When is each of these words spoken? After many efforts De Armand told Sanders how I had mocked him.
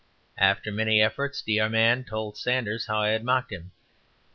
After 0.39 0.71
many 0.71 0.99
efforts 0.99 1.43
De 1.43 1.59
Armand 1.59 2.07
told 2.07 2.35
Sanders 2.35 2.87
how 2.87 3.01
I 3.01 3.09
had 3.09 3.23
mocked 3.23 3.51
him. 3.51 3.69